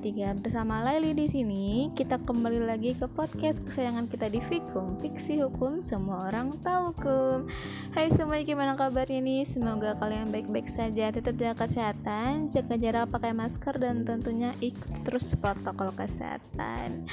tiga 0.00 0.32
bersama 0.32 0.80
Laili 0.80 1.12
di 1.12 1.28
sini. 1.28 1.92
Kita 1.92 2.16
kembali 2.24 2.64
lagi 2.64 2.96
ke 2.96 3.04
podcast 3.04 3.60
kesayangan 3.68 4.08
kita 4.08 4.32
di 4.32 4.40
Fikum, 4.48 4.96
Fiksi 4.96 5.44
Hukum 5.44 5.84
Semua 5.84 6.32
Orang 6.32 6.56
Tahu 6.64 6.96
Hukum. 6.96 7.44
Hai 7.92 8.08
semuanya, 8.16 8.48
gimana 8.48 8.72
kabarnya 8.80 9.20
nih? 9.20 9.44
Semoga 9.44 9.92
kalian 10.00 10.32
baik-baik 10.32 10.72
saja, 10.72 11.12
tetap 11.12 11.36
jaga 11.36 11.68
kesehatan, 11.68 12.48
jaga 12.48 12.80
jarak, 12.80 13.12
pakai 13.12 13.36
masker 13.36 13.76
dan 13.76 14.08
tentunya 14.08 14.56
ikut 14.64 15.04
terus 15.04 15.36
protokol 15.36 15.92
kesehatan. 15.92 17.04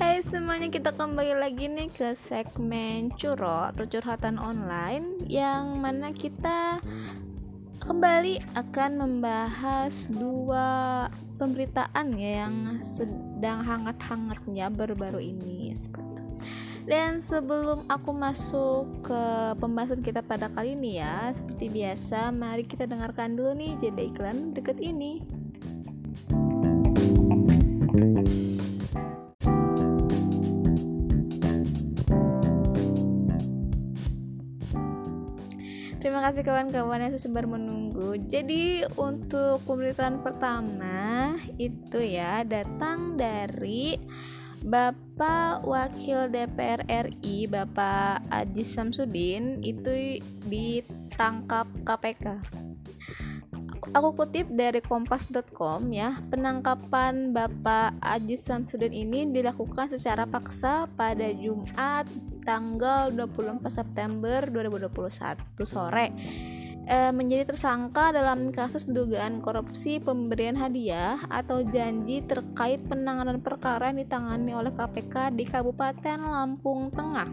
Hai 0.00 0.24
semuanya, 0.24 0.72
kita 0.72 0.96
kembali 0.96 1.36
lagi 1.36 1.68
nih 1.68 1.92
ke 1.92 2.16
segmen 2.24 3.12
curo 3.20 3.68
atau 3.68 3.84
curhatan 3.84 4.40
online 4.40 5.28
yang 5.28 5.76
mana 5.76 6.08
kita 6.16 6.80
kembali 7.80 8.44
akan 8.54 8.90
membahas 9.00 10.06
dua 10.12 11.08
pemberitaan 11.40 12.12
ya 12.14 12.44
yang 12.44 12.84
sedang 12.92 13.64
hangat-hangatnya 13.64 14.68
baru-baru 14.68 15.32
ini. 15.32 15.72
Dan 16.84 17.22
sebelum 17.24 17.86
aku 17.88 18.10
masuk 18.10 19.04
ke 19.04 19.22
pembahasan 19.62 20.02
kita 20.04 20.20
pada 20.20 20.50
kali 20.52 20.74
ini 20.74 20.98
ya 20.98 21.30
seperti 21.30 21.70
biasa 21.70 22.34
mari 22.34 22.66
kita 22.66 22.88
dengarkan 22.88 23.36
dulu 23.36 23.54
nih 23.54 23.78
jeda 23.78 24.02
iklan 24.10 24.56
deket 24.56 24.80
ini 24.82 25.22
kasih 36.30 36.46
kawan-kawan 36.46 37.10
yang 37.10 37.18
sudah 37.18 37.42
menunggu. 37.42 38.14
Jadi 38.30 38.86
untuk 38.94 39.66
pemberitaan 39.66 40.22
pertama 40.22 41.34
itu 41.58 41.98
ya 41.98 42.46
datang 42.46 43.18
dari 43.18 43.98
Bapak 44.62 45.66
Wakil 45.66 46.30
DPR 46.30 46.86
RI 46.86 47.50
Bapak 47.50 48.22
Aji 48.30 48.62
Samsudin 48.62 49.58
itu 49.66 50.22
ditangkap 50.46 51.66
KPK. 51.82 52.38
Aku 53.90 54.14
kutip 54.14 54.46
dari 54.54 54.78
kompas.com 54.78 55.90
ya, 55.90 56.22
penangkapan 56.30 57.34
Bapak 57.34 57.98
Aji 57.98 58.38
Samsudin 58.38 58.94
ini 58.94 59.26
dilakukan 59.34 59.90
secara 59.90 60.30
paksa 60.30 60.86
pada 60.94 61.26
Jumat 61.34 62.06
tanggal 62.46 63.10
24 63.10 63.66
September 63.66 64.46
2021 64.46 65.42
sore 65.66 66.06
e, 66.86 67.10
menjadi 67.10 67.50
tersangka 67.50 68.14
dalam 68.14 68.54
kasus 68.54 68.86
dugaan 68.86 69.42
korupsi 69.42 69.98
pemberian 69.98 70.54
hadiah 70.54 71.18
atau 71.26 71.66
janji 71.66 72.22
terkait 72.22 72.78
penanganan 72.86 73.42
perkara 73.42 73.90
yang 73.90 74.06
ditangani 74.06 74.54
oleh 74.54 74.70
KPK 74.70 75.34
di 75.34 75.50
Kabupaten 75.50 76.18
Lampung 76.30 76.94
Tengah. 76.94 77.26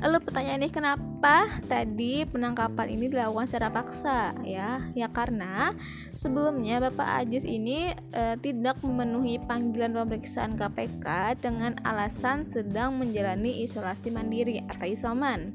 Lalu 0.00 0.16
pertanyaannya 0.24 0.70
kenapa 0.72 1.60
tadi 1.68 2.24
penangkapan 2.24 2.88
ini 2.88 3.12
dilakukan 3.12 3.52
secara 3.52 3.68
paksa 3.68 4.32
ya? 4.48 4.88
Ya 4.96 5.12
karena 5.12 5.76
sebelumnya 6.16 6.80
Bapak 6.88 7.20
Ajis 7.20 7.44
ini 7.44 7.92
e, 7.92 8.22
tidak 8.40 8.80
memenuhi 8.80 9.36
panggilan 9.44 9.92
pemeriksaan 9.92 10.56
KPK 10.56 11.36
dengan 11.44 11.76
alasan 11.84 12.48
sedang 12.48 12.96
menjalani 12.96 13.60
isolasi 13.60 14.08
mandiri 14.08 14.64
atau 14.72 14.88
isoman. 14.88 15.52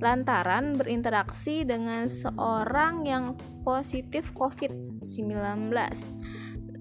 Lantaran 0.00 0.78
berinteraksi 0.80 1.68
dengan 1.68 2.08
seorang 2.08 3.04
yang 3.04 3.36
positif 3.60 4.32
COVID-19. 4.32 5.68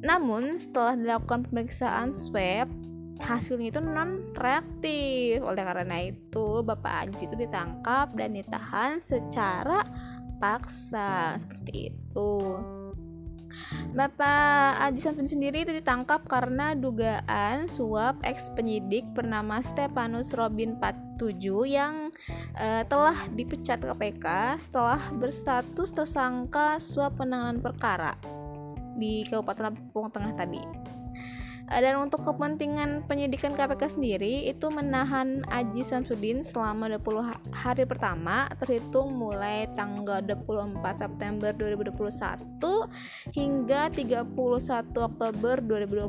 Namun, 0.06 0.62
setelah 0.62 0.94
dilakukan 0.94 1.50
pemeriksaan 1.50 2.14
swab 2.14 2.70
hasilnya 3.22 3.74
itu 3.74 3.82
non 3.82 4.34
reaktif 4.38 5.42
oleh 5.42 5.64
karena 5.64 6.14
itu 6.14 6.62
Bapak 6.62 6.94
Anji 7.08 7.26
itu 7.26 7.36
ditangkap 7.36 8.14
dan 8.14 8.38
ditahan 8.38 9.02
secara 9.06 9.86
paksa. 10.38 11.42
Seperti 11.42 11.94
itu. 11.94 12.34
Bapak 13.98 14.78
Aji 14.78 15.02
Samsun 15.02 15.26
sendiri 15.26 15.66
itu 15.66 15.74
ditangkap 15.74 16.30
karena 16.30 16.78
dugaan 16.78 17.66
suap 17.66 18.22
ex 18.22 18.54
penyidik 18.54 19.02
bernama 19.18 19.66
Stepanus 19.66 20.30
Robin 20.38 20.78
47 20.78 21.42
yang 21.66 22.14
uh, 22.54 22.84
telah 22.86 23.26
dipecat 23.34 23.82
KPK 23.82 24.26
setelah 24.62 25.02
berstatus 25.18 25.90
tersangka 25.90 26.78
suap 26.78 27.18
penanganan 27.18 27.58
perkara 27.58 28.14
di 28.98 29.26
Kabupaten 29.26 29.74
Lampung 29.74 30.14
Tengah 30.14 30.34
tadi. 30.38 30.62
Eh, 31.68 31.84
dan 31.84 32.00
untuk 32.00 32.24
kepentingan 32.24 33.04
penyidikan 33.12 33.52
KPK 33.52 34.00
sendiri 34.00 34.48
itu 34.48 34.72
menahan 34.72 35.44
Aji 35.52 35.84
Samsudin 35.84 36.48
selama 36.48 36.96
20 36.96 37.52
hari 37.52 37.84
pertama 37.84 38.48
terhitung 38.56 39.12
mulai 39.12 39.68
tanggal 39.76 40.24
24 40.24 40.80
September 40.96 41.52
2021 41.52 42.88
hingga 43.36 43.92
31 43.92 44.32
Oktober 44.96 45.56
2021 45.60 46.08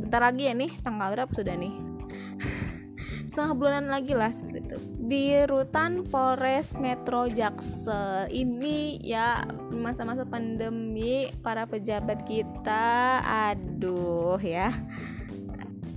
bentar 0.00 0.20
lagi 0.24 0.48
ya 0.48 0.56
nih 0.56 0.72
tanggal 0.80 1.12
berapa 1.12 1.32
sudah 1.36 1.52
nih 1.52 1.74
setengah 3.30 3.54
bulanan 3.54 3.90
lagi 3.92 4.12
lah 4.16 4.32
seperti 4.34 4.64
itu. 4.64 4.78
Di 5.08 5.24
rutan 5.48 6.04
Polres 6.08 6.68
Metro 6.76 7.28
Jaksel 7.28 8.28
ini 8.32 9.00
ya 9.00 9.44
masa-masa 9.72 10.28
pandemi 10.28 11.32
para 11.40 11.64
pejabat 11.64 12.24
kita 12.28 13.20
aduh 13.24 14.40
ya 14.40 14.72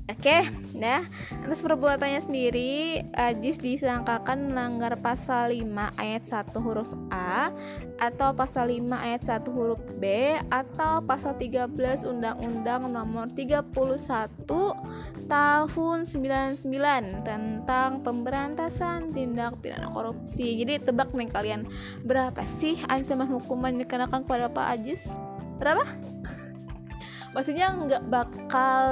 Oke, 0.10 0.50
nah 0.74 1.06
atas 1.46 1.62
perbuatannya 1.62 2.26
sendiri 2.26 3.06
Ajis 3.14 3.62
disangkakan 3.62 4.50
melanggar 4.50 4.98
pasal 4.98 5.54
5 5.54 5.62
ayat 5.94 6.26
1 6.26 6.58
huruf 6.58 6.90
A 7.14 7.54
atau 8.02 8.34
pasal 8.34 8.74
5 8.74 8.98
ayat 8.98 9.22
1 9.22 9.46
huruf 9.54 9.78
B 10.02 10.36
atau 10.50 11.06
pasal 11.06 11.38
13 11.38 12.02
Undang-Undang 12.02 12.90
Nomor 12.90 13.30
31 13.38 13.70
Tahun 15.32 15.98
99 16.04 16.66
tentang 17.24 17.90
pemberantasan 18.04 19.16
tindak 19.16 19.64
pidana 19.64 19.88
korupsi. 19.94 20.60
Jadi 20.60 20.82
tebak 20.82 21.14
nih 21.14 21.30
kalian 21.30 21.62
berapa 22.04 22.42
sih 22.60 22.82
ancaman 22.90 23.30
hukuman 23.30 23.78
yang 23.78 23.86
dikenakan 23.86 24.26
kepada 24.26 24.52
Pak 24.52 24.68
Ajis? 24.76 25.02
Berapa? 25.62 25.86
Maksudnya 27.32 27.72
nggak 27.72 28.04
bakal 28.12 28.84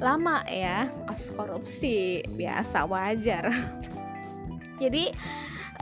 lama 0.00 0.46
ya 0.48 0.88
kasus 1.08 1.34
korupsi. 1.34 2.24
Biasa 2.32 2.86
wajar. 2.88 3.50
Jadi 4.82 5.12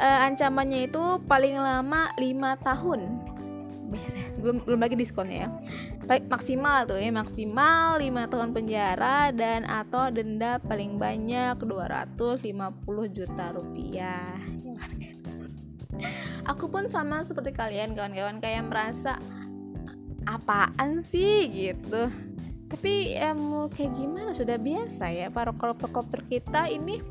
uh, 0.00 0.18
ancamannya 0.26 0.90
itu 0.90 1.02
paling 1.24 1.56
lama 1.56 2.10
5 2.18 2.66
tahun. 2.66 3.00
Belum 4.40 4.56
belum 4.64 4.80
lagi 4.80 4.96
diskonnya 4.96 5.46
ya. 5.46 5.48
Maksimal 6.26 6.90
tuh 6.90 6.98
ya 6.98 7.12
maksimal 7.14 8.02
5 8.02 8.32
tahun 8.32 8.50
penjara 8.50 9.30
dan 9.30 9.62
atau 9.62 10.10
denda 10.10 10.58
paling 10.64 10.98
banyak 10.98 11.60
250 11.62 12.42
juta 13.14 13.44
rupiah. 13.54 14.34
Aku 16.48 16.72
pun 16.72 16.88
sama 16.88 17.22
seperti 17.22 17.52
kalian 17.52 17.92
kawan-kawan 17.92 18.40
kayak 18.40 18.64
merasa 18.66 19.20
apaan 20.24 21.04
sih? 21.04 21.46
Gitu 21.46 22.10
tapi 22.70 23.18
ya 23.18 23.34
mau 23.34 23.66
kayak 23.66 23.98
gimana? 23.98 24.30
Sudah 24.30 24.54
biasa 24.54 25.10
ya 25.10 25.26
para 25.26 25.50
koper-koper 25.50 26.22
kita 26.30 26.70
ini 26.70 27.02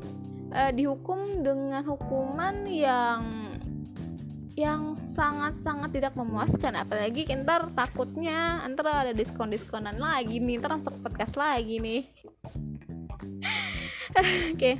uh, 0.56 0.72
dihukum 0.72 1.44
dengan 1.44 1.84
hukuman 1.84 2.64
yang 2.64 3.22
yang 4.56 4.96
sangat-sangat 4.96 5.92
tidak 5.92 6.16
memuaskan. 6.16 6.80
Apalagi 6.80 7.28
ntar 7.44 7.68
takutnya 7.76 8.64
ntar 8.72 8.88
ada 8.88 9.12
diskon-diskonan 9.12 10.00
lagi 10.00 10.40
nih 10.40 10.56
ntar 10.56 10.80
masuk 10.80 10.96
podcast 11.04 11.36
lagi 11.36 11.76
nih. 11.76 12.02
Oke. 14.16 14.56
Okay. 14.56 14.74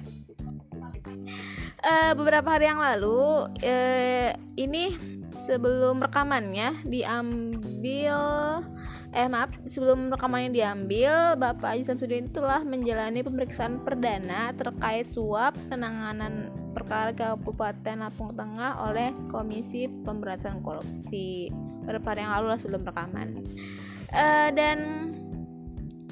uh, 1.84 2.10
eh, 2.10 2.12
beberapa 2.16 2.56
hari 2.56 2.72
yang 2.72 2.80
lalu 2.80 3.46
uh, 3.62 4.30
ini 4.56 4.96
sebelum 5.44 6.04
rekamannya 6.04 6.84
diambil 6.84 8.18
eh 9.10 9.26
maaf 9.26 9.50
sebelum 9.66 10.06
rekamannya 10.14 10.54
diambil 10.54 11.34
Bapak 11.34 11.74
Haji 11.74 11.82
Samsudin 11.82 12.30
telah 12.30 12.62
menjalani 12.62 13.26
pemeriksaan 13.26 13.82
perdana 13.82 14.54
terkait 14.54 15.10
suap 15.10 15.58
penanganan 15.66 16.54
perkara 16.70 17.10
Kabupaten 17.10 18.06
Lampung 18.06 18.38
Tengah 18.38 18.86
oleh 18.86 19.10
Komisi 19.34 19.90
Pemberantasan 20.06 20.62
Korupsi 20.62 21.50
beberapa 21.82 22.14
hari 22.14 22.22
yang 22.22 22.32
lalu 22.38 22.46
lah 22.54 22.58
sebelum 22.62 22.82
rekaman. 22.86 23.28
Uh, 24.14 24.48
dan 24.54 24.78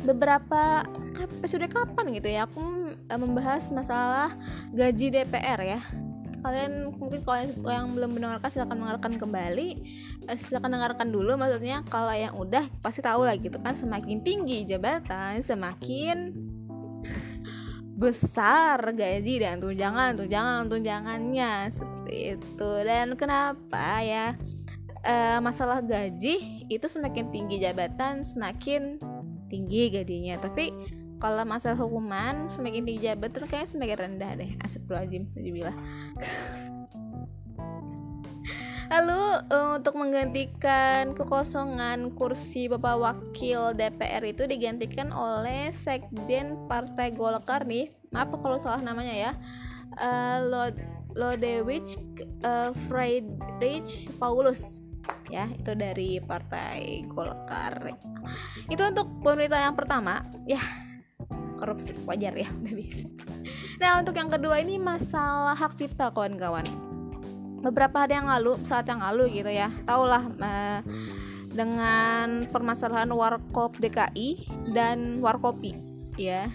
beberapa 0.03 0.83
sudah 1.47 1.71
kapan 1.71 2.19
gitu 2.19 2.29
ya? 2.35 2.51
Aku 2.51 2.91
uh, 2.91 3.19
membahas 3.19 3.71
masalah 3.71 4.35
gaji 4.75 5.15
DPR 5.15 5.61
ya 5.63 5.81
kalian 6.41 6.95
mungkin 6.95 7.21
kalau 7.25 7.45
yang, 7.73 7.93
belum 7.95 8.11
mendengarkan 8.15 8.49
silahkan 8.51 8.77
mendengarkan 8.79 9.13
kembali. 9.19 9.69
Eh, 10.29 10.39
silahkan 10.45 10.71
dengarkan 10.71 11.09
dulu 11.11 11.35
maksudnya 11.35 11.83
kalau 11.89 12.13
yang 12.13 12.35
udah 12.37 12.67
pasti 12.81 13.01
tahu 13.01 13.27
lah 13.27 13.35
gitu 13.39 13.59
kan. 13.61 13.75
Semakin 13.75 14.23
tinggi 14.23 14.67
jabatan 14.69 15.43
semakin 15.45 16.35
besar 17.99 18.79
gaji 18.95 19.35
dan 19.43 19.59
tunjangan 19.59 20.15
tunjangan 20.15 20.71
tunjangannya. 20.71 21.53
Seperti 21.75 22.17
itu. 22.39 22.71
Dan 22.87 23.19
kenapa 23.19 24.03
ya? 24.03 24.39
E, 25.03 25.15
masalah 25.39 25.79
gaji 25.83 26.67
itu 26.67 26.87
semakin 26.91 27.31
tinggi 27.31 27.63
jabatan 27.63 28.27
semakin 28.27 28.99
tinggi 29.51 29.91
gajinya. 29.91 30.39
Tapi 30.39 30.98
kalau 31.19 31.43
masalah 31.43 31.79
hukuman 31.79 32.47
semakin 32.51 32.87
tinggi 32.87 33.11
jabatan 33.11 33.45
kayak 33.51 33.67
semakin 33.67 33.99
rendah 33.99 34.33
deh 34.39 34.51
astagfirullahaladzim 34.63 35.25
bilang 35.35 35.79
Lalu 38.89 39.21
uh, 39.53 39.77
untuk 39.77 40.01
menggantikan 40.01 41.13
kekosongan 41.13 42.17
kursi 42.17 42.73
Bapak 42.73 42.97
Wakil 42.97 43.77
DPR 43.77 44.25
itu 44.25 44.49
digantikan 44.49 45.13
oleh 45.13 45.69
Sekjen 45.85 46.57
Partai 46.73 47.13
Golkar 47.13 47.69
nih. 47.69 47.93
Maaf 48.17 48.33
kalau 48.41 48.57
salah 48.57 48.81
namanya 48.81 49.13
ya. 49.13 49.33
Uh, 50.01 50.41
Lod 50.49 50.77
Lodewijk 51.13 51.85
uh, 52.41 52.73
Friedrich 52.89 54.09
Paulus 54.17 54.81
ya 55.29 55.53
itu 55.53 55.77
dari 55.77 56.17
Partai 56.25 57.05
Golkar. 57.13 57.93
Itu 58.73 58.83
untuk 58.89 59.21
pemerintahan 59.21 59.69
yang 59.69 59.77
pertama 59.77 60.25
ya 60.49 60.88
korupsi 61.59 61.93
wajar 62.07 62.33
ya 62.39 62.49
baby. 62.65 63.11
Nah 63.83 63.99
untuk 63.99 64.15
yang 64.15 64.31
kedua 64.31 64.63
ini 64.63 64.79
masalah 64.79 65.59
hak 65.59 65.75
cipta 65.75 66.15
kawan-kawan 66.15 66.89
beberapa 67.63 68.07
hari 68.07 68.15
yang 68.15 68.31
lalu 68.31 68.55
saat 68.63 68.87
yang 68.87 69.03
lalu 69.03 69.43
gitu 69.43 69.51
ya 69.51 69.71
tahulah 69.83 70.31
uh, 70.39 70.81
dengan 71.51 72.47
permasalahan 72.55 73.11
warkop 73.11 73.75
DKI 73.83 74.47
dan 74.71 75.19
warkopi 75.19 75.75
ya 76.15 76.47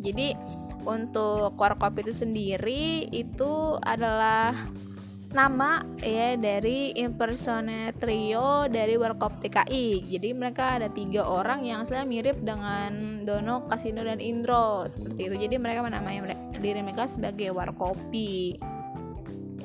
jadi 0.00 0.36
untuk 0.84 1.56
warkop 1.60 1.96
itu 2.00 2.12
sendiri 2.12 3.08
itu 3.12 3.76
adalah 3.84 4.52
nama 5.30 5.86
ya 6.02 6.34
dari 6.34 6.90
impersonate 6.98 7.94
trio 8.02 8.66
dari 8.66 8.98
Warkop 8.98 9.38
DKI. 9.38 10.10
Jadi 10.10 10.28
mereka 10.34 10.82
ada 10.82 10.90
tiga 10.90 11.22
orang 11.22 11.62
yang 11.62 11.86
saya 11.86 12.02
mirip 12.02 12.42
dengan 12.42 13.22
Dono, 13.22 13.62
Kasino 13.70 14.02
dan 14.02 14.18
Indro 14.18 14.90
seperti 14.90 15.30
itu. 15.30 15.36
Jadi 15.46 15.54
mereka 15.56 15.86
menamai 15.86 16.18
diri 16.58 16.82
mereka 16.82 17.06
sebagai 17.06 17.54
Warkopi 17.54 18.58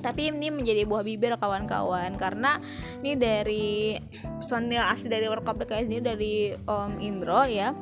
tapi 0.05 0.29
ini 0.29 0.53
menjadi 0.53 0.85
buah 0.85 1.01
bibir 1.01 1.33
kawan-kawan 1.33 2.13
karena 2.13 2.61
ini 3.01 3.17
dari 3.17 3.97
personil 4.37 4.85
asli 4.85 5.09
dari 5.09 5.25
World 5.25 5.49
PKS 5.49 5.89
ini 5.89 5.97
dari 5.97 6.33
Om 6.53 7.01
Indro 7.01 7.41
ya 7.49 7.73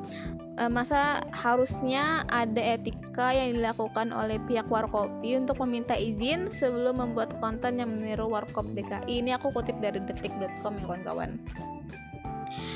e, 0.58 0.64
masa 0.70 1.26
harusnya 1.34 2.26
ada 2.30 2.62
etika 2.62 3.34
yang 3.34 3.58
dilakukan 3.58 4.14
oleh 4.14 4.38
pihak 4.46 4.70
Warkopi 4.70 5.38
untuk 5.38 5.62
meminta 5.66 5.98
izin 5.98 6.50
sebelum 6.54 7.02
membuat 7.02 7.38
konten 7.42 7.82
yang 7.82 7.90
meniru 7.90 8.30
Warkop 8.30 8.66
DKI 8.74 9.26
ini 9.26 9.32
aku 9.34 9.54
kutip 9.54 9.78
dari 9.82 10.02
detik.com 10.04 10.74
ya 10.78 10.86
kawan-kawan. 10.86 11.42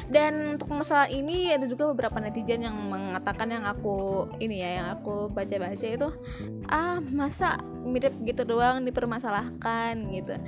Dan 0.07 0.55
untuk 0.55 0.71
masalah 0.71 1.11
ini 1.11 1.51
ada 1.51 1.67
juga 1.67 1.91
beberapa 1.91 2.17
netizen 2.17 2.63
yang 2.63 2.79
mengatakan 2.87 3.51
yang 3.51 3.67
aku 3.67 4.25
ini 4.39 4.63
ya 4.63 4.69
yang 4.81 4.87
aku 4.97 5.27
baca-baca 5.29 5.83
itu 5.83 6.09
ah 6.71 7.03
masa 7.11 7.59
mirip 7.83 8.15
gitu 8.23 8.47
doang 8.47 8.87
dipermasalahkan 8.87 9.93
gitu. 10.09 10.35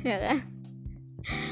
Ya 0.00 0.16
kan 0.16 0.59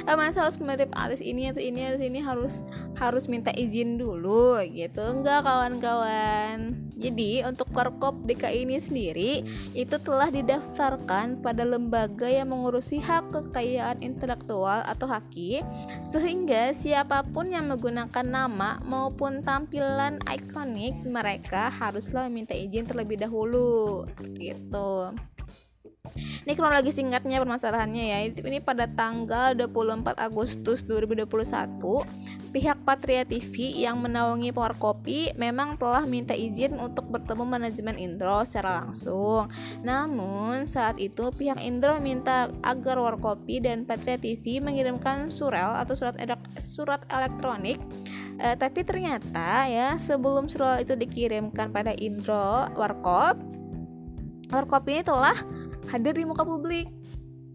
masa 0.07 0.49
harus 0.49 0.59
mirip 0.59 0.91
alis 0.97 1.23
ini 1.23 1.53
atau 1.53 1.63
ini 1.63 1.81
alis 1.89 2.03
ini 2.03 2.21
harus 2.21 2.61
harus 2.99 3.31
minta 3.31 3.55
izin 3.55 4.01
dulu 4.01 4.59
gitu 4.67 5.01
enggak 5.01 5.47
kawan-kawan 5.47 6.75
jadi 6.99 7.47
untuk 7.47 7.71
Korkop 7.71 8.27
DKI 8.27 8.67
ini 8.67 8.83
sendiri 8.83 9.33
itu 9.71 9.97
telah 10.03 10.35
didaftarkan 10.35 11.39
pada 11.39 11.63
lembaga 11.63 12.27
yang 12.27 12.51
mengurusi 12.51 12.99
hak 12.99 13.31
kekayaan 13.31 14.03
intelektual 14.03 14.83
atau 14.83 15.07
HAKI 15.07 15.63
sehingga 16.11 16.75
siapa 16.83 17.23
pun 17.31 17.55
yang 17.55 17.71
menggunakan 17.71 18.27
nama 18.27 18.83
maupun 18.83 19.47
tampilan 19.47 20.19
ikonik 20.27 20.99
mereka 21.07 21.71
haruslah 21.71 22.27
meminta 22.27 22.59
izin 22.59 22.83
terlebih 22.83 23.23
dahulu 23.23 24.03
gitu. 24.35 25.15
Ini 26.17 26.53
kronologi 26.57 26.93
singkatnya 26.95 27.41
permasalahannya 27.43 28.05
ya. 28.09 28.19
Ini 28.31 28.61
pada 28.65 28.89
tanggal 28.89 29.55
24 29.57 30.17
Agustus 30.17 30.85
2021, 30.87 31.29
pihak 32.53 32.79
Patria 32.85 33.23
TV 33.29 33.85
yang 33.85 34.01
menaungi 34.01 34.51
Power 34.53 34.75
Copy 34.77 35.37
memang 35.37 35.77
telah 35.77 36.05
minta 36.09 36.33
izin 36.33 36.77
untuk 36.81 37.09
bertemu 37.13 37.45
manajemen 37.45 37.97
Indro 38.01 38.43
secara 38.49 38.85
langsung. 38.85 39.53
Namun 39.85 40.65
saat 40.65 40.97
itu 40.97 41.29
pihak 41.35 41.61
Indro 41.61 42.01
minta 42.01 42.49
agar 42.65 42.97
Warkopi 42.99 43.61
dan 43.61 43.85
Patria 43.85 44.17
TV 44.17 44.59
mengirimkan 44.59 45.29
surel 45.29 45.77
atau 45.77 45.95
surat 45.95 46.17
surat 46.63 47.03
elektronik 47.13 47.79
Uh, 48.39 48.55
tapi 48.55 48.87
ternyata 48.87 49.67
ya 49.67 49.99
sebelum 50.07 50.47
surat 50.47 50.87
itu 50.87 50.95
dikirimkan 50.95 51.75
pada 51.75 51.91
Indro 51.99 52.71
Warkop, 52.79 53.35
Warkop 54.55 54.87
ini 54.87 55.03
telah 55.03 55.35
hadir 55.89 56.15
di 56.15 56.25
muka 56.29 56.45
publik. 56.45 56.87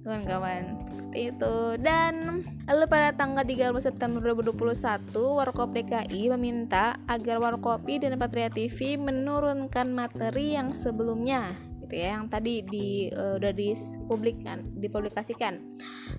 Kawan-kawan. 0.03 0.83
Seperti 0.91 1.31
itu. 1.31 1.55
Dan 1.79 2.43
lalu 2.67 2.85
pada 2.91 3.15
tanggal 3.15 3.45
30 3.47 3.79
September 3.79 4.19
2021 4.19 5.15
Warkop 5.15 5.71
DKI 5.71 6.33
meminta 6.35 6.99
agar 7.07 7.39
Warkopi 7.39 8.03
dan 8.03 8.19
Patria 8.19 8.51
TV 8.51 8.99
menurunkan 8.99 9.95
materi 9.95 10.59
yang 10.59 10.75
sebelumnya 10.75 11.53
gitu 11.83 11.99
ya 11.99 12.17
yang 12.17 12.25
tadi 12.25 12.65
di 12.65 13.13
uh, 13.13 13.37
udah 13.37 13.53
dipublikkan 13.53 14.65
dipublikasikan. 14.81 15.61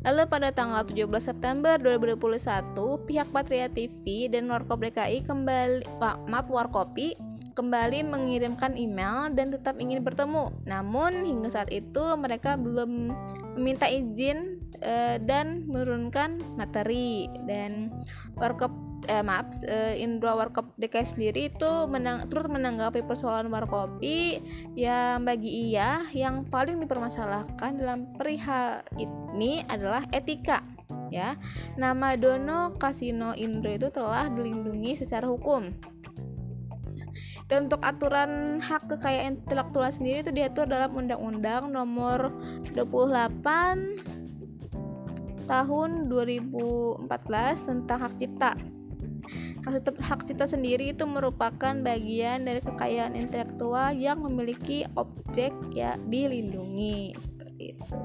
Lalu 0.07 0.23
pada 0.31 0.55
tanggal 0.55 0.87
17 0.87 1.11
September 1.19 1.75
2021 1.83 2.79
pihak 3.11 3.29
Patria 3.35 3.67
TV 3.67 4.31
dan 4.31 4.47
Warkop 4.47 4.79
DKI 4.79 5.27
kembali 5.27 5.83
maaf 6.31 6.47
Warkopi 6.47 7.34
kembali 7.55 8.03
mengirimkan 8.05 8.75
email 8.75 9.31
dan 9.33 9.55
tetap 9.55 9.79
ingin 9.79 10.03
bertemu. 10.03 10.51
Namun 10.67 11.25
hingga 11.25 11.51
saat 11.55 11.71
itu 11.71 12.03
mereka 12.19 12.59
belum 12.59 13.15
meminta 13.55 13.87
izin 13.87 14.59
uh, 14.83 15.17
dan 15.23 15.65
menurunkan 15.71 16.43
materi. 16.59 17.31
Dan 17.47 17.95
workshop 18.35 18.75
eh, 19.07 19.23
maaf 19.23 19.47
uh, 19.71 19.95
Indra 19.95 20.35
Workshop 20.35 20.75
DKI 20.77 21.07
sendiri 21.07 21.41
itu 21.55 21.73
menang, 21.87 22.27
turut 22.27 22.51
menanggapi 22.51 23.07
persoalan 23.07 23.49
warkopi 23.49 24.43
yang 24.75 25.23
bagi 25.23 25.71
ia 25.71 26.03
yang 26.11 26.43
paling 26.51 26.83
dipermasalahkan 26.83 27.79
dalam 27.79 28.11
perihal 28.19 28.83
ini 28.99 29.63
adalah 29.71 30.03
etika 30.11 30.67
ya. 31.15 31.39
Nama 31.79 32.19
Dono 32.19 32.75
Kasino 32.75 33.39
Indro 33.39 33.71
itu 33.71 33.89
telah 33.95 34.27
dilindungi 34.27 34.99
secara 34.99 35.31
hukum 35.31 35.94
dan 37.45 37.69
untuk 37.69 37.81
aturan 37.85 38.57
hak 38.57 38.89
kekayaan 38.89 39.37
intelektual 39.45 39.93
sendiri 39.93 40.25
itu 40.25 40.33
diatur 40.33 40.65
dalam 40.65 40.97
Undang-Undang 40.97 41.77
Nomor 41.77 42.33
28 42.73 43.45
Tahun 45.45 45.91
2014 46.09 47.05
tentang 47.69 47.99
hak 48.01 48.17
cipta. 48.17 48.57
Hak 50.01 50.25
cipta 50.25 50.49
sendiri 50.49 50.97
itu 50.97 51.05
merupakan 51.05 51.77
bagian 51.85 52.49
dari 52.49 52.65
kekayaan 52.65 53.13
intelektual 53.13 53.93
yang 53.93 54.25
memiliki 54.25 54.89
objek 54.97 55.53
ya 55.77 56.01
dilindungi 56.09 57.13
seperti 57.21 57.77
itu 57.77 57.97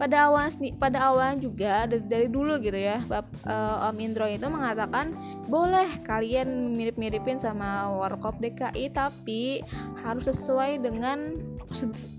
pada 0.00 0.32
awal 0.32 0.48
pada 0.80 0.98
awalnya 1.12 1.36
juga 1.44 1.84
dari, 1.84 2.24
dulu 2.24 2.56
gitu 2.64 2.80
ya 2.80 3.04
Bap, 3.04 3.28
uh, 3.44 3.92
Om 3.92 4.00
Indro 4.00 4.24
itu 4.24 4.48
mengatakan 4.48 5.12
boleh 5.50 5.98
kalian 6.06 6.78
mirip-miripin 6.78 7.42
sama 7.42 7.90
Warkop 7.90 8.38
DKI 8.38 8.94
tapi 8.94 9.66
harus 9.98 10.30
sesuai 10.30 10.78
dengan 10.78 11.34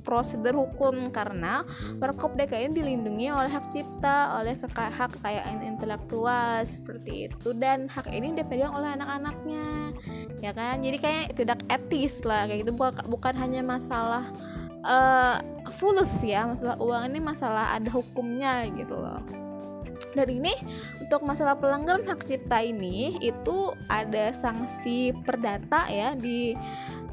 prosedur 0.04 0.56
hukum 0.56 1.12
karena 1.16 1.64
Warkop 2.04 2.36
DKI 2.36 2.76
dilindungi 2.76 3.32
oleh 3.32 3.48
hak 3.48 3.72
cipta, 3.72 4.36
oleh 4.36 4.56
hak 4.60 5.16
kekayaan 5.18 5.64
intelektual 5.64 6.68
seperti 6.68 7.32
itu. 7.32 7.56
Dan 7.56 7.88
hak 7.88 8.12
ini 8.12 8.36
dipegang 8.36 8.76
oleh 8.76 9.00
anak-anaknya 9.00 9.96
ya 10.44 10.52
kan? 10.52 10.84
Jadi 10.84 10.98
kayak 11.00 11.26
tidak 11.40 11.60
etis 11.72 12.20
lah 12.28 12.52
kayak 12.52 12.68
gitu. 12.68 12.76
Bukan, 12.76 13.08
bukan 13.08 13.34
hanya 13.40 13.64
masalah 13.64 14.28
uh, 14.86 15.40
fulus 15.78 16.10
ya 16.22 16.46
masalah 16.46 16.78
uang 16.82 17.04
ini 17.14 17.20
masalah 17.22 17.66
ada 17.78 17.90
hukumnya 17.90 18.70
gitu 18.74 18.98
loh 18.98 19.41
dari 20.14 20.40
ini 20.40 20.54
untuk 21.00 21.24
masalah 21.24 21.56
pelanggaran 21.58 22.08
hak 22.08 22.28
cipta 22.28 22.62
ini 22.64 23.18
itu 23.24 23.72
ada 23.88 24.32
sanksi 24.36 25.16
perdata 25.24 25.88
ya 25.88 26.16
di 26.16 26.56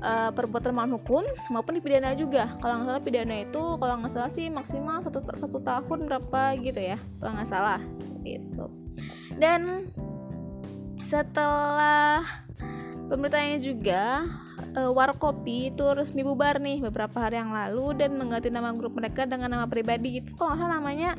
uh, 0.03 0.31
perbuatan 0.35 0.75
melawan 0.75 0.99
hukum 0.99 1.25
maupun 1.51 1.79
dipidana 1.79 2.15
juga. 2.15 2.55
Kalau 2.63 2.83
nggak 2.83 2.89
salah 2.91 3.03
pidana 3.03 3.37
itu 3.43 3.63
kalau 3.79 3.95
nggak 4.03 4.13
salah 4.15 4.31
sih 4.35 4.47
maksimal 4.51 5.03
satu, 5.03 5.23
satu 5.35 5.59
tahun 5.63 5.99
berapa 6.07 6.43
gitu 6.63 6.81
ya 6.81 6.99
kalau 7.19 7.33
nggak 7.39 7.51
salah 7.51 7.81
itu 8.27 8.67
dan 9.39 9.87
setelah 11.09 12.21
pemberitaannya 13.09 13.59
juga 13.65 14.27
uh, 14.77 14.91
Warkopi 14.93 15.73
itu 15.73 15.85
resmi 15.95 16.27
bubar 16.27 16.61
nih 16.61 16.83
beberapa 16.85 17.17
hari 17.17 17.41
yang 17.41 17.55
lalu 17.55 17.97
dan 17.97 18.19
mengganti 18.19 18.53
nama 18.53 18.75
grup 18.75 18.93
mereka 18.99 19.25
dengan 19.25 19.49
nama 19.49 19.67
pribadi. 19.71 20.21
Itu 20.21 20.37
kalau 20.37 20.53
nggak 20.53 20.61
salah 20.61 20.75
namanya 20.77 21.11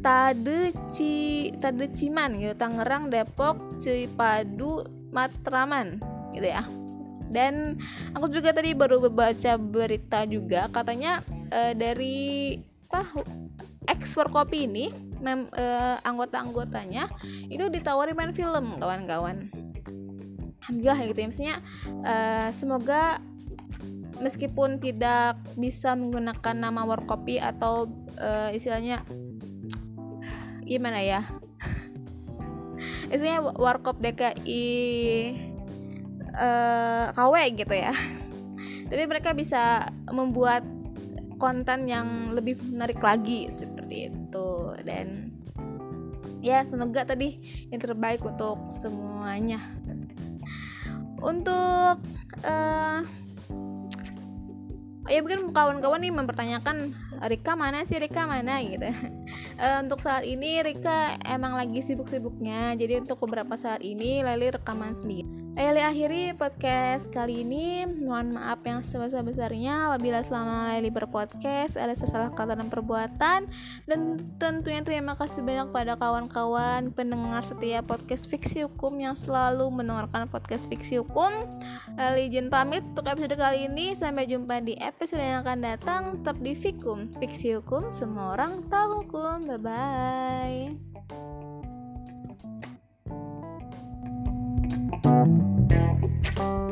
Tade 0.00 0.70
Ci 0.94 1.50
Tade 1.58 1.90
Ciman 1.96 2.38
gitu 2.38 2.54
Tangerang 2.54 3.10
Depok 3.10 3.58
Cipadu 3.82 4.86
Matraman 5.10 5.98
gitu 6.36 6.46
ya. 6.46 6.62
Dan 7.26 7.80
aku 8.14 8.30
juga 8.30 8.54
tadi 8.54 8.70
baru 8.70 9.02
baca 9.10 9.58
berita 9.58 10.22
juga 10.30 10.70
katanya 10.70 11.26
uh, 11.50 11.74
dari 11.74 12.54
apa 12.86 13.02
ex 13.90 14.14
Warkopi 14.14 14.70
ini 14.70 14.94
mem, 15.18 15.50
uh, 15.50 15.98
anggota-anggotanya 16.06 17.10
itu 17.50 17.66
ditawari 17.66 18.14
main 18.14 18.30
film 18.30 18.78
kawan-kawan. 18.78 19.50
Alhamdulillah 20.62 20.98
gitu 21.10 21.18
ya 21.18 21.26
maksudnya 21.26 21.56
uh, 22.06 22.48
semoga 22.54 23.18
meskipun 24.18 24.78
tidak 24.82 25.38
bisa 25.54 25.92
menggunakan 25.98 26.56
nama 26.56 26.82
Warkopi 26.86 27.42
atau 27.42 27.90
uh, 28.18 28.50
istilahnya 28.54 29.04
gimana 30.66 30.98
ya? 31.00 31.22
Istilahnya 33.06 33.54
warkop 33.54 34.02
DKI 34.02 34.66
uh, 36.34 37.06
eh, 37.06 37.06
KW 37.14 37.34
gitu 37.54 37.74
ya. 37.74 37.94
Tapi 38.90 39.02
mereka 39.06 39.30
bisa 39.30 39.90
membuat 40.10 40.66
konten 41.38 41.86
yang 41.86 42.34
lebih 42.34 42.58
menarik 42.66 42.98
lagi 42.98 43.46
seperti 43.54 44.10
itu. 44.10 44.50
Dan 44.82 45.30
ya 46.42 46.66
semoga 46.66 47.06
tadi 47.06 47.38
yang 47.70 47.78
terbaik 47.78 48.22
untuk 48.26 48.58
semuanya. 48.82 49.62
Untuk 51.22 52.02
uh, 52.44 53.00
ya 55.08 55.22
mungkin 55.22 55.54
kawan-kawan 55.54 56.02
nih 56.02 56.12
mempertanyakan 56.12 56.92
Rika 57.26 57.56
mana 57.56 57.86
sih? 57.88 57.96
Rika 57.96 58.28
mana? 58.28 58.60
gitu. 58.60 58.86
Uh, 59.56 59.78
untuk 59.86 60.04
saat 60.04 60.26
ini 60.26 60.60
Rika 60.60 61.16
emang 61.24 61.56
lagi 61.56 61.80
sibuk-sibuknya. 61.80 62.76
Jadi 62.76 63.00
untuk 63.06 63.22
beberapa 63.24 63.56
saat 63.56 63.80
ini 63.80 64.20
Leli 64.20 64.52
rekaman 64.52 64.92
sendiri 64.98 65.45
Leli 65.56 65.80
akhiri 65.80 66.36
podcast 66.36 67.08
kali 67.08 67.40
ini. 67.40 67.88
Mohon 67.88 68.36
maaf 68.36 68.60
yang 68.68 68.84
sebesar-besarnya 68.84 69.88
apabila 69.88 70.20
selama 70.20 70.76
Leli 70.76 70.92
berpodcast 70.92 71.80
ada 71.80 71.96
salah 71.96 72.28
kata 72.28 72.60
dan 72.60 72.68
perbuatan. 72.68 73.48
Dan 73.88 74.20
tentunya 74.36 74.84
terima 74.84 75.16
kasih 75.16 75.40
banyak 75.40 75.72
pada 75.72 75.96
kawan-kawan 75.96 76.92
pendengar 76.92 77.40
setiap 77.40 77.88
podcast 77.88 78.28
fiksi 78.28 78.68
hukum 78.68 79.00
yang 79.00 79.16
selalu 79.16 79.72
mendengarkan 79.72 80.28
podcast 80.28 80.68
fiksi 80.68 81.00
hukum. 81.00 81.32
Leli 81.96 82.28
izin 82.28 82.52
pamit 82.52 82.84
untuk 82.92 83.08
episode 83.08 83.40
kali 83.40 83.64
ini. 83.64 83.96
Sampai 83.96 84.28
jumpa 84.28 84.60
di 84.60 84.76
episode 84.76 85.24
yang 85.24 85.40
akan 85.40 85.64
datang. 85.64 86.02
Tetap 86.20 86.36
di 86.36 86.52
Fikum, 86.52 87.08
fiksi 87.16 87.56
hukum. 87.56 87.88
Semua 87.88 88.36
orang 88.36 88.60
tahu 88.68 89.08
hukum. 89.08 89.48
Bye-bye. 89.48 91.55
Thank 95.02 96.38
you. 96.38 96.65